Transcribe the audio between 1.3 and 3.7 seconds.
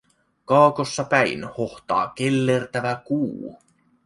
hohtaa kellertävä kuu.